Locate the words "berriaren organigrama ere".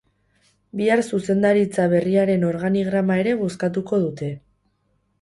1.93-3.39